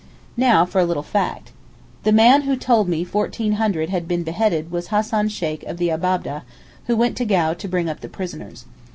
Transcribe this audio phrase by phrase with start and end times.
[0.37, 1.51] Now for a little fact.
[2.05, 5.89] The man who told me fourteen hundred had been beheaded was Hassan Sheykh of the
[5.91, 6.41] Abab'deh
[6.87, 8.65] who went to Gau to bring up the prisoners.